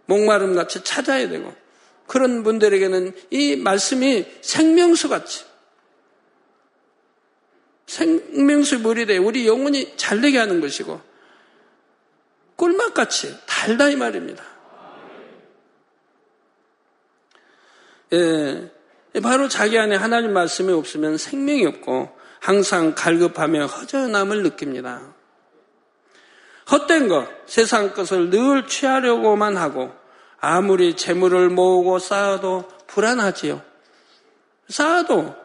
[0.05, 1.53] 목마름 같이 찾아야 되고
[2.07, 5.45] 그런 분들에게는 이 말씀이 생명수 같이
[7.85, 11.01] 생명수 물이 돼 우리 영혼이 잘 되게 하는 것이고
[12.55, 14.43] 꿀맛같이 달다 이 말입니다.
[18.13, 18.71] 예,
[19.21, 25.13] 바로 자기 안에 하나님 말씀이 없으면 생명이 없고 항상 갈급하며 허전함을 느낍니다.
[26.69, 29.93] 헛된 것, 세상 것을 늘 취하려고만 하고
[30.39, 33.61] 아무리 재물을 모으고 쌓아도 불안하지요.
[34.69, 35.35] 쌓아도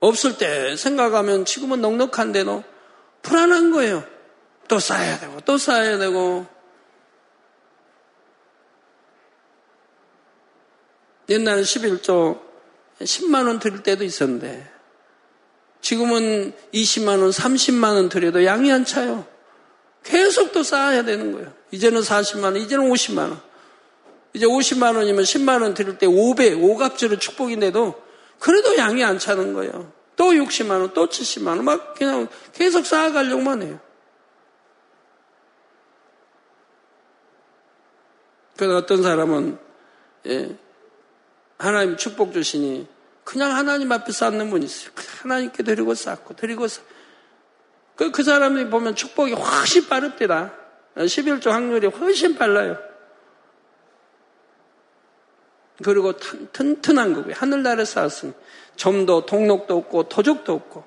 [0.00, 2.62] 없을 때 생각하면 지금은 넉넉한데도
[3.22, 4.04] 불안한 거예요.
[4.68, 6.46] 또 쌓아야 되고 또 쌓아야 되고
[11.28, 12.40] 옛날에 11조
[13.00, 14.70] 10만 원 드릴 때도 있었는데
[15.80, 19.26] 지금은 20만 원, 30만 원 드려도 양이 안 차요.
[20.02, 21.52] 계속 또 쌓아야 되는 거예요.
[21.70, 23.40] 이제는 40만 원, 이제는 50만 원.
[24.32, 28.02] 이제 50만 원이면 10만 원 드릴 때 5배, 5갑절의 축복인데도
[28.38, 29.92] 그래도 양이 안 차는 거예요.
[30.16, 33.80] 또 60만 원, 또 70만 원, 막 그냥 계속 쌓아가려고만 해요.
[38.56, 39.58] 그래서 어떤 사람은
[40.26, 40.56] 예,
[41.58, 42.88] 하나님 축복 주시니
[43.22, 44.90] 그냥 하나님 앞에 쌓는 분이 있어요.
[45.22, 46.82] 하나님께 드리고 쌓고 드리고 쌓.
[47.98, 50.54] 그, 그 사람이 보면 축복이 훨씬 빠릅니다.
[50.94, 52.78] 11조 확률이 훨씬 빨라요.
[55.82, 57.34] 그리고 튼튼한 거고요.
[57.36, 58.32] 하늘나라에 쌓았으니
[58.76, 60.84] 점도 동록도 없고 도적도 없고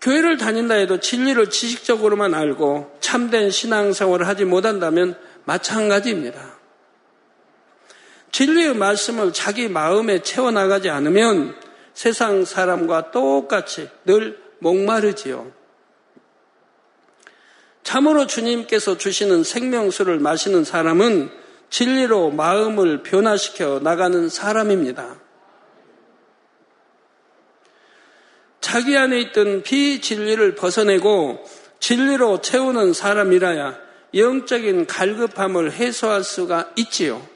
[0.00, 6.58] 교회를 다닌다 해도 진리를 지식적으로만 알고 참된 신앙생활을 하지 못한다면 마찬가지입니다.
[8.32, 11.63] 진리의 말씀을 자기 마음에 채워나가지 않으면
[11.94, 15.50] 세상 사람과 똑같이 늘 목마르지요.
[17.82, 21.30] 참으로 주님께서 주시는 생명수를 마시는 사람은
[21.70, 25.16] 진리로 마음을 변화시켜 나가는 사람입니다.
[28.60, 31.44] 자기 안에 있던 비진리를 벗어내고
[31.78, 33.78] 진리로 채우는 사람이라야
[34.14, 37.26] 영적인 갈급함을 해소할 수가 있지요.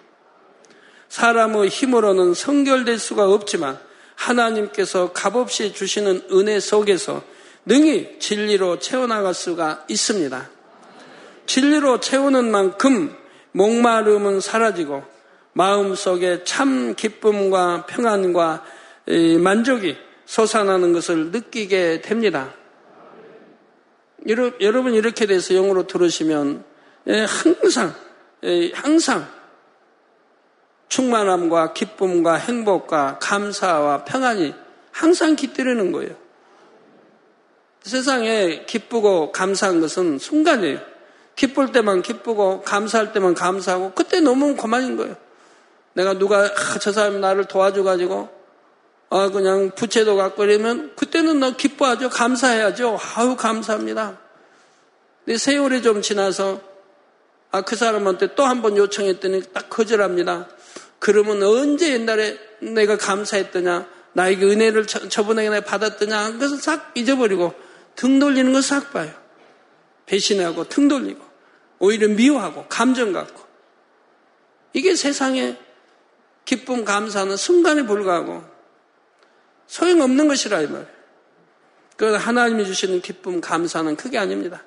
[1.08, 3.78] 사람의 힘으로는 성결될 수가 없지만
[4.18, 7.22] 하나님께서 값없이 주시는 은혜 속에서
[7.64, 10.50] 능히 진리로 채워나갈 수가 있습니다.
[11.46, 13.14] 진리로 채우는 만큼
[13.52, 15.04] 목마름은 사라지고
[15.52, 18.64] 마음속에 참 기쁨과 평안과
[19.40, 22.52] 만족이 솟아나는 것을 느끼게 됩니다.
[24.28, 26.64] 여러분 이렇게 돼서 영어로 들으시면
[27.06, 27.94] 항상
[28.74, 29.37] 항상
[30.88, 34.54] 충만함과 기쁨과 행복과 감사와 평안이
[34.90, 36.14] 항상 깃들이는 거예요.
[37.82, 40.80] 세상에 기쁘고 감사한 것은 순간이에요.
[41.36, 45.16] 기쁠 때만 기쁘고 감사할 때만 감사하고 그때 너무 그만인 거예요.
[45.94, 48.28] 내가 누가 아, 저 사람이 나를 도와줘가지고
[49.10, 52.10] 아 그냥 부채도 갖고 이러면 그때는 너 기뻐하죠.
[52.10, 52.98] 감사해야죠.
[53.16, 54.18] 아유 감사합니다.
[55.24, 56.60] 근데 세월이 좀 지나서
[57.50, 60.48] 아 그 사람한테 또 한 번 요청했더니 딱 거절합니다.
[60.98, 67.54] 그러면 언제 옛날에 내가 감사했더냐 나에게 은혜를 저번에 내가 받았더냐 그것을 싹 잊어버리고
[67.96, 69.10] 등 돌리는 거 싹 봐요.
[70.06, 71.20] 배신하고 등 돌리고
[71.78, 73.42] 오히려 미워하고 감정 갖고
[74.72, 75.56] 이게 세상의
[76.44, 78.42] 기쁨 감사는 순간에 불과하고
[79.66, 80.98] 소용없는 것이라 이 말이에요.
[81.96, 84.64] 그 하나님이 주시는 기쁨 감사는 그게 아닙니다.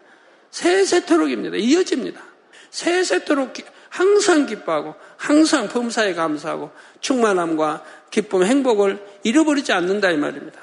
[0.52, 1.58] 세세토록입니다.
[1.58, 2.31] 이어집니다.
[2.72, 3.54] 세세토록
[3.90, 10.60] 항상 기뻐하고 항상 범사에 감사하고 충만함과 기쁨, 행복을 잃어버리지 않는다 이 말입니다.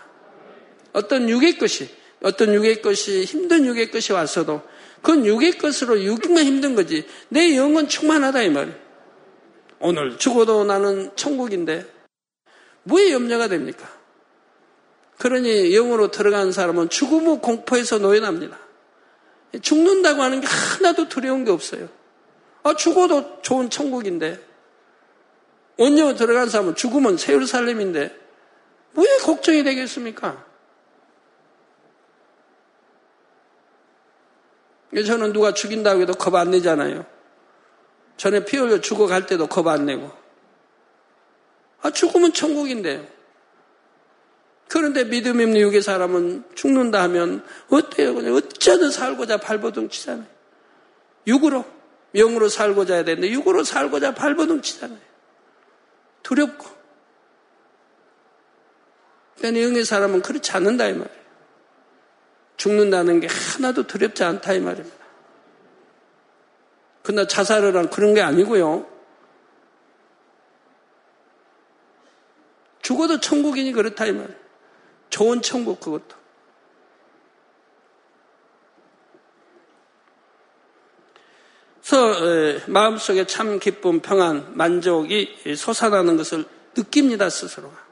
[0.95, 1.89] 어떤 육의 것이
[2.23, 4.63] 어떤 육의 것이 힘든 육의 것이 왔어도
[4.97, 8.77] 그건 육의 것으로 육만 힘든 거지 내 영은 충만하다 이 말이에요.
[9.81, 11.87] 오늘 죽어도 나는 천국인데
[12.83, 13.89] 뭐에 염려가 됩니까?
[15.19, 18.59] 그러니 영으로 들어간 사람은 죽음의 공포에서 노연합니다.
[19.61, 21.89] 죽는다고 하는 게 하나도 두려운 게 없어요.
[22.63, 24.47] 아, 죽어도 좋은 천국인데.
[25.79, 28.19] 원녀 들어간 사람은 죽으면 세율살렘인데
[28.95, 30.45] 왜 걱정이 되겠습니까?
[35.07, 37.07] 저는 누가 죽인다고 해도 겁 안 내잖아요.
[38.17, 40.11] 전에 피 흘려 죽어갈 때도 겁 안 내고.
[41.81, 43.17] 아, 죽으면 천국인데.
[44.69, 48.15] 그런데 믿음 있는 육의 사람은 죽는다 하면 어때요?
[48.15, 50.27] 그냥 어쩌든 살고자 발버둥 치잖아요.
[51.27, 51.65] 육으로,
[52.15, 54.99] 영으로 살고자 해야 되는데 육으로 살고자 발버둥 치잖아요.
[56.23, 56.67] 두렵고.
[59.37, 61.19] 그러니까 영의 사람은 그렇지 않는다 이 말이에요.
[62.57, 64.97] 죽는다는 게 하나도 두렵지 않다 이 말입니다.
[67.03, 68.87] 그러나 자살을 한 그런 게 아니고요.
[72.83, 74.39] 죽어도 천국이니 그렇다 이 말이에요.
[75.11, 76.18] 좋은 천국 그것도.
[81.89, 86.45] 그래서 마음속에 참 기쁨, 평안, 만족이 솟아나는 것을
[86.77, 87.89] 느낍니다 스스로가.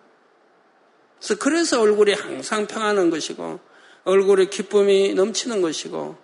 [1.18, 3.58] 그래서 그래서 얼굴이 항상 평안한 것이고
[4.04, 6.18] 얼굴에 기쁨이 넘치는 것이고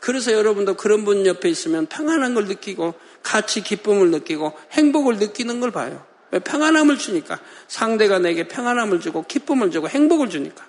[0.00, 5.72] 그래서 여러분도 그런 분 옆에 있으면 평안한 걸 느끼고 같이 기쁨을 느끼고 행복을 느끼는 걸
[5.72, 6.06] 봐요.
[6.30, 10.64] 왜 평안함을 주니까 상대가 내게 평안함을 주고 기쁨을 주고 행복을 주니까.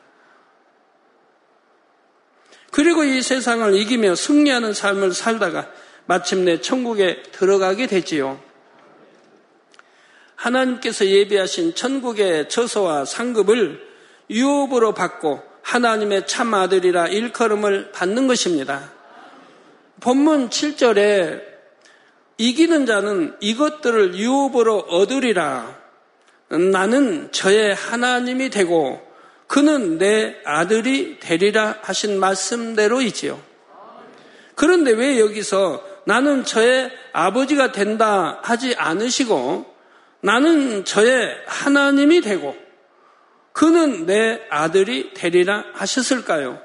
[2.71, 5.69] 그리고 이 세상을 이기며 승리하는 삶을 살다가
[6.05, 8.39] 마침내 천국에 들어가게 되지요.
[10.35, 13.87] 하나님께서 예비하신 천국의 처소와 상급을
[14.29, 18.91] 유업으로 받고 하나님의 참 아들이라 일컬음을 받는 것입니다.
[19.99, 21.41] 본문 7절에
[22.37, 25.77] 이기는 자는 이것들을 유업으로 얻으리라.
[26.49, 29.08] 나는 저의 하나님이 되고
[29.49, 33.41] 그는 내 아들이 되리라 하신 말씀대로이지요.
[34.53, 39.65] 그런데 왜 여기서 나는 저의 아버지가 된다 하지 않으시고
[40.21, 42.55] 나는 저의 하나님이 되고
[43.51, 46.61] 그는 내 아들이 되리라 하셨을까요?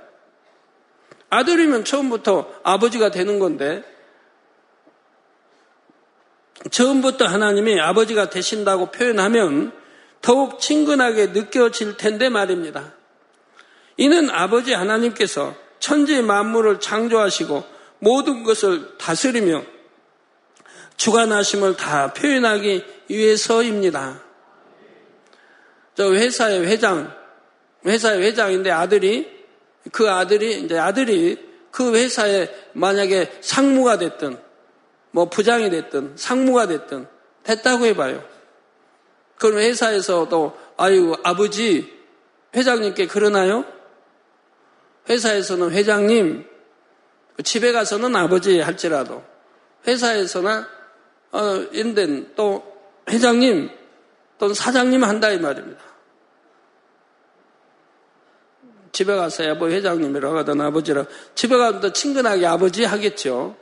[1.30, 3.82] 아들이면 처음부터 아버지가 되는 건데
[6.70, 9.72] 처음부터 하나님이 아버지가 되신다고 표현하면
[10.24, 12.94] 더욱 친근하게 느껴질 텐데 말입니다.
[13.98, 17.62] 이는 아버지 하나님께서 천지 만물을 창조하시고
[17.98, 19.62] 모든 것을 다스리며
[20.96, 24.22] 주관하심을 다 표현하기 위해서입니다.
[25.94, 27.14] 저 회사의 회장,
[27.84, 29.30] 회사의 회장인데 아들이
[29.92, 31.36] 그 아들이 이제 아들이
[31.70, 34.38] 그 회사에 만약에 상무가 됐든
[35.10, 37.08] 뭐 부장이 됐든 상무가 됐든
[37.42, 38.33] 됐다고 해봐요.
[39.38, 41.92] 그럼 회사에서도 아유 아버지
[42.54, 43.64] 회장님께 그러나요?
[45.08, 46.46] 회사에서는 회장님
[47.42, 49.22] 집에 가서는 아버지 할지라도
[49.86, 50.68] 회사에서나
[51.32, 52.64] 어, 이런 또
[53.08, 53.70] 회장님
[54.38, 55.82] 또는 사장님 한다 이 말입니다.
[58.92, 61.04] 집에 가서야 뭐 회장님이라고 하든 아버지라
[61.34, 63.56] 집에 가면 더 친근하게 아버지 하겠죠.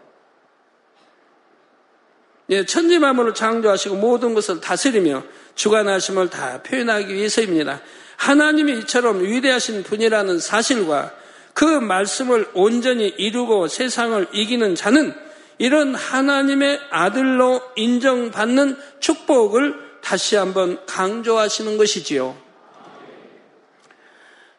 [2.53, 5.23] 예, 천지 만물을 창조하시고 모든 것을 다스리며
[5.55, 7.81] 주관하심을 다 표현하기 위해서입니다.
[8.17, 11.13] 하나님이 이처럼 위대하신 분이라는 사실과
[11.55, 15.15] 그 말씀을 온전히 이루고 세상을 이기는 자는
[15.57, 22.37] 이런 하나님의 아들로 인정받는 축복을 다시 한번 강조하시는 것이지요.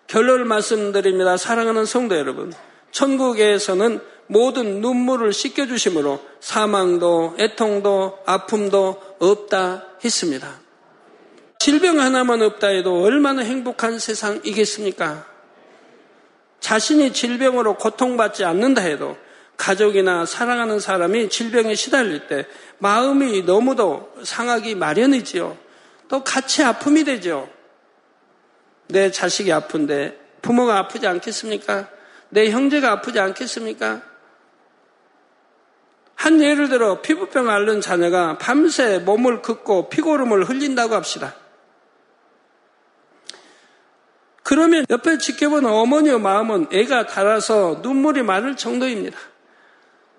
[0.07, 1.37] 결론을 말씀드립니다.
[1.37, 2.53] 사랑하는 성도 여러분.
[2.91, 10.59] 천국에서는 모든 눈물을 씻겨주심으로 사망도 애통도 아픔도 없다 했습니다.
[11.59, 15.25] 질병 하나만 없다 해도 얼마나 행복한 세상이겠습니까?
[16.59, 19.17] 자신이 질병으로 고통받지 않는다 해도
[19.57, 22.45] 가족이나 사랑하는 사람이 질병에 시달릴 때
[22.79, 25.57] 마음이 너무도 상하기 마련이지요.
[26.09, 27.49] 또 같이 아픔이 되죠.
[28.87, 31.89] 내 자식이 아픈데 부모가 아프지 않겠습니까?
[32.29, 34.01] 내 형제가 아프지 않겠습니까?
[36.23, 41.35] 한 예를 들어 피부병 앓는 자녀가 밤새 몸을 긋고 피고름을 흘린다고 합시다.
[44.41, 49.17] 그러면 옆에 지켜보는 어머니의 마음은 애가 달아서 눈물이 마를 정도입니다.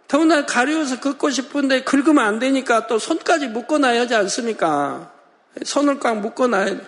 [0.07, 5.11] 더구나 가려워서 긋고 싶은데 긁으면 안 되니까 또 손까지 묶어놔야 하지 않습니까?
[5.65, 6.81] 손을 꽉 묶어놔야 돼.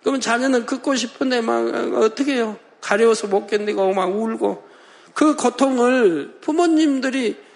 [0.00, 2.56] 그러면 자녀는 긋고 싶은데 막 어떻게 해요?
[2.80, 4.66] 가려워서 못 견디고 막 울고
[5.12, 7.47] 그 고통을 부모님들이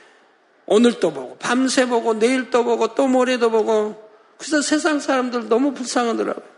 [0.67, 5.73] 오늘 또 보고 밤새 보고 내일 또 보고 또 모레도 보고 그래서 세상 사람들 너무
[5.75, 6.53] 불쌍하더라고요.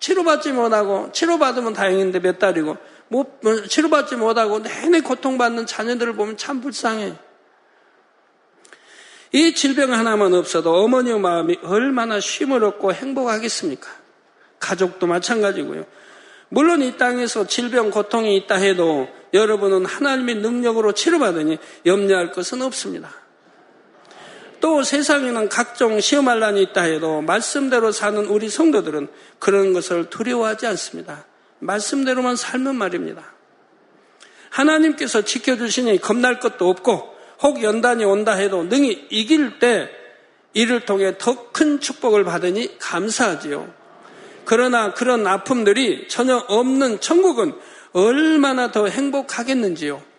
[0.00, 2.76] 치료받지 못하고 치료받으면 다행인데 몇 달이고
[3.08, 7.14] 못, 뭐 치료받지 못하고 내내 고통받는 자녀들을 보면 참 불쌍해.
[9.32, 13.88] 이 질병 하나만 없어도 어머니의 마음이 얼마나 쉼을 얻고 행복하겠습니까?
[14.60, 15.86] 가족도 마찬가지고요.
[16.48, 23.23] 물론 이 땅에서 질병, 고통이 있다 해도 여러분은 하나님의 능력으로 치료받으니 염려할 것은 없습니다.
[24.64, 29.08] 또 세상에는 각종 시험할 난이 있다 해도 말씀대로 사는 우리 성도들은
[29.38, 31.26] 그런 것을 두려워하지 않습니다.
[31.58, 33.22] 말씀대로만 살면 말입니다.
[34.48, 39.90] 하나님께서 지켜주시니 겁날 것도 없고 혹 연단이 온다 해도 능히 이길 때
[40.54, 43.70] 이를 통해 더 큰 축복을 받으니 감사하지요.
[44.46, 47.52] 그러나 그런 아픔들이 전혀 없는 천국은
[47.92, 50.13] 얼마나 더 행복하겠는지요.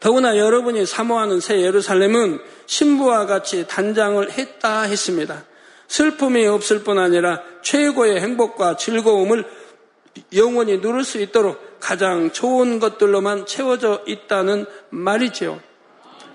[0.00, 5.44] 더구나 여러분이 사모하는 새 예루살렘은 신부와 같이 단장을 했다 했습니다.
[5.88, 9.44] 슬픔이 없을 뿐 아니라 최고의 행복과 즐거움을
[10.34, 15.60] 영원히 누릴 수 있도록 가장 좋은 것들로만 채워져 있다는 말이지요.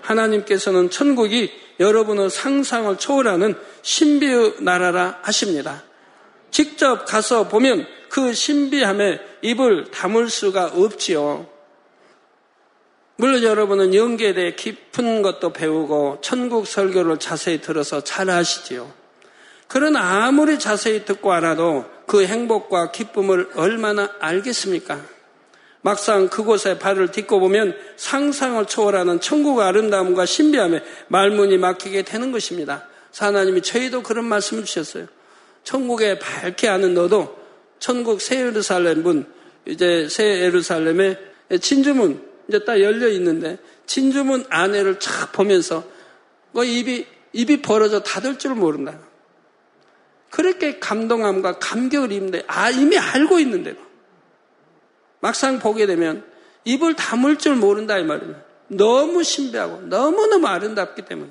[0.02, 1.50] 하나님께서는 천국이
[1.80, 5.82] 여러분의 상상을 초월하는 신비의 나라라 하십니다.
[6.50, 11.53] 직접 가서 보면 그 신비함에 입을 다물 수가 없지요.
[13.16, 18.92] 물론 여러분은 연계에 대해 깊은 것도 배우고 천국 설교를 자세히 들어서 잘 아시지요.
[19.68, 25.00] 그러나 아무리 자세히 듣고 알아도 그 행복과 기쁨을 얼마나 알겠습니까?
[25.80, 32.88] 막상 그곳에 발을 딛고 보면 상상을 초월하는 천국의 아름다움과 신비함에 말문이 막히게 되는 것입니다.
[33.16, 35.06] 하나님이 저희도 그런 말씀을 주셨어요.
[35.62, 37.36] 천국에 밝게 아는 너도
[37.78, 39.26] 천국 새 예루살렘 문,
[39.66, 41.18] 이제 새 예루살렘의
[41.60, 45.84] 진주문, 이제 딱 열려 있는데, 진주문 안에를 쫙 보면서,
[46.52, 48.98] 뭐 입이, 입이 벌어져 닫을 줄 모른다.
[50.30, 53.80] 그렇게 감동함과 감격을 입는데, 아, 이미 알고 있는데도.
[55.20, 56.24] 막상 보게 되면
[56.64, 58.42] 입을 다물 줄 모른다, 이 말입니다.
[58.68, 61.30] 너무 신비하고, 너무너무 아름답기 때문에.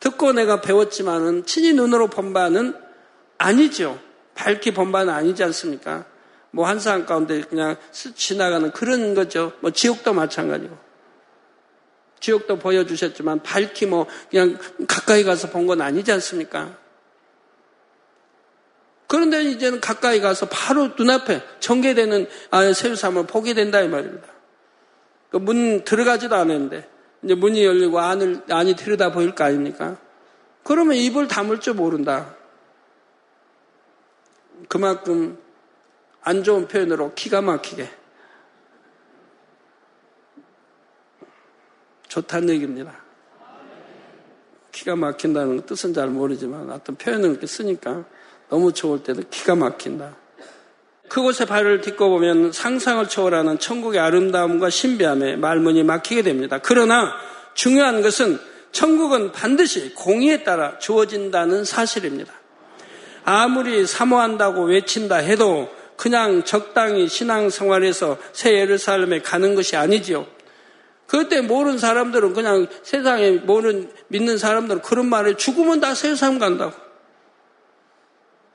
[0.00, 2.74] 듣고 내가 배웠지만은, 친히 눈으로 본 바는
[3.38, 3.98] 아니죠.
[4.34, 6.04] 밝기 본바는 아니지 않습니까?
[6.52, 9.52] 뭐한 사람 가운데 그냥 지나가는 그런 거죠.
[9.60, 10.76] 뭐 지옥도 마찬가지고.
[12.20, 16.78] 지옥도 보여주셨지만 밝히 뭐 그냥 가까이 가서 본 건 아니지 않습니까?
[19.06, 24.26] 그런데 이제는 가까이 가서 바로 눈앞에 전개되는 아, 세우삼을 보게 된다 이 말입니다.
[25.30, 26.88] 그 문 들어가지도 않았는데
[27.22, 29.96] 이제 문이 열리고 안을 안이 들여다 보일 거 아닙니까?
[30.64, 32.34] 그러면 입을 다물 줄 모른다.
[34.68, 35.38] 그만큼
[36.26, 37.88] 안 좋은 표현으로 기가 막히게
[42.08, 42.96] 좋다는 얘기입니다.
[44.72, 48.04] 기가 막힌다는 뜻은 잘 모르지만 어떤 표현을 이렇게 쓰니까
[48.48, 50.16] 너무 좋을 때도 기가 막힌다.
[51.08, 56.58] 그곳에 발을 딛고 보면 상상을 초월하는 천국의 아름다움과 신비함에 말문이 막히게 됩니다.
[56.60, 57.14] 그러나
[57.54, 58.40] 중요한 것은
[58.72, 62.32] 천국은 반드시 공의에 따라 주어진다는 사실입니다.
[63.24, 70.26] 아무리 사모한다고 외친다 해도 그냥 적당히 신앙생활에서 새 예루살렘에 가는 것이 아니지요.
[71.06, 76.72] 그때 모르는 사람들은 그냥 세상에 모르는 믿는 사람들은 그런 말에 죽으면 다 새 예루살렘 간다고.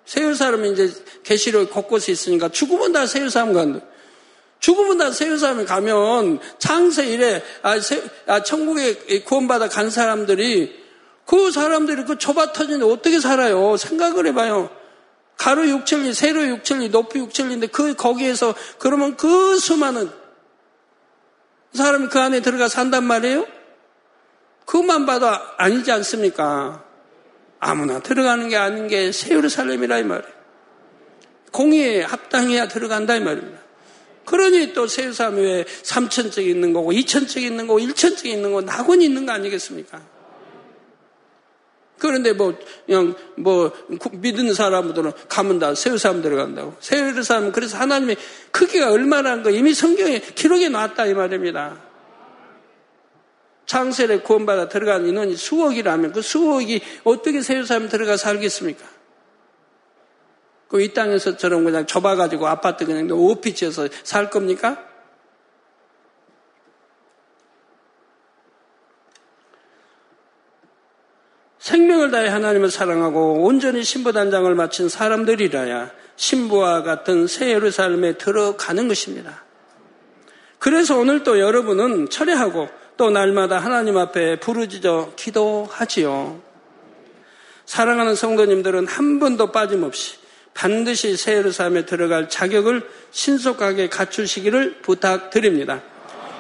[0.06, 0.92] 새 예루살렘이 이제
[1.24, 3.86] 계시록 곳곳에 있으니까 죽으면 다 새 예루살렘 간다.
[4.60, 10.82] 죽으면 다 새 예루살렘에 가면 창세 이래 아, 세, 아, 천국에 구원받아 간 사람들이
[11.26, 13.78] 그 사람들이 그 좁아 터진데 어떻게 살아요?
[13.78, 14.70] 생각을 해봐요.
[15.42, 20.12] 가로 6천리, 세로 6천리, 높이 6천리인데 그 거기에서 그러면 그 수많은
[21.74, 23.48] 사람이 그 안에 들어가 산단 말이에요?
[24.68, 25.28] 그것만 봐도
[25.58, 26.86] 아니지 않습니까?
[27.60, 30.34] 아무나 들어가는 게 아닌 게 세우르살렘이라 이 말이에요.
[31.52, 33.62] 공의에 합당해야 들어간다 이 말입니다.
[34.26, 39.26] 그러니 또 세우삼 외에 3천째 있는 거고 2천째 있는 거고 1천째 있는 거고 낙원이 있는
[39.26, 40.04] 거 아니겠습니까?
[42.12, 42.54] 그런데 뭐
[42.86, 43.72] 그냥 뭐
[44.12, 46.76] 믿는 사람들은 가면 다 세우삼 들어간다고.
[46.82, 48.18] 세우삼 그래서 하나님의
[48.52, 51.78] 크기가 얼마나 거 이미 성경에 기록해 놨다 이 말입니다.
[53.66, 58.86] 창세에 구원받아 들어간 인원이 수억이라면 그 수억이 어떻게 세우삼 들어가 살겠습니까?
[60.68, 64.91] 그 이 땅에서처럼 그냥 좁아가지고 아파트 그냥 오피 지어서 살 겁니까?
[71.72, 79.46] 생명을 다해 하나님을 사랑하고 온전히 신부단장을 마친 사람들이라야 신부와 같은 새 예루살렘에 들어가는 것입니다.
[80.60, 82.68] 그래서 오늘 또 여러분은 철회하고
[82.98, 86.42] 또 날마다 하나님 앞에 부르짖어 기도하지요.
[87.66, 90.18] 사랑하는 성도님들은 한 번도 빠짐없이
[90.54, 95.82] 반드시 새 예루살렘에 들어갈 자격을 신속하게 갖추시기를 부탁드립니다.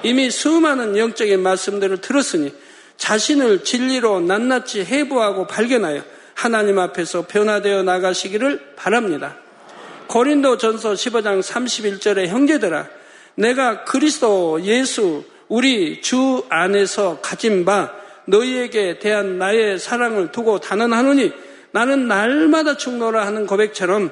[0.03, 2.53] 이미 수많은 영적인 말씀들을 들었으니
[3.01, 6.03] 자신을 진리로 낱낱이 해부하고 발견하여
[6.35, 9.37] 하나님 앞에서 변화되어 나가시기를 바랍니다.
[10.05, 12.87] 고린도 전서 15장 31절에 형제들아
[13.33, 17.91] 내가 그리스도 예수 우리 주 안에서 가진 바
[18.25, 21.33] 너희에게 대한 나의 사랑을 두고 단언하노니
[21.71, 24.11] 나는 날마다 죽노라 하는 고백처럼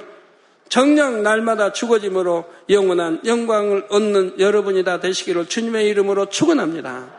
[0.68, 7.19] 정녕 날마다 죽어짐으로 영원한 영광을 얻는 여러분이 다 되시기를 주님의 이름으로 축원합니다.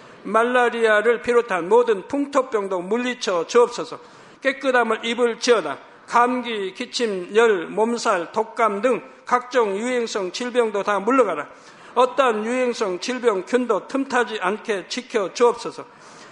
[0.23, 3.99] 말라리아를 비롯한 모든 풍토병도 물리쳐 주옵소서.
[4.41, 5.77] 깨끗함을 입을 지어다.
[6.07, 11.47] 감기, 기침, 열, 몸살, 독감 등 각종 유행성 질병도 다 물러가라.
[11.95, 15.85] 어떠한 유행성 질병 균도 틈타지 않게 지켜 주옵소서.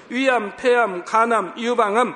[0.10, 2.16] 위암, 폐암, 간암, 유방암,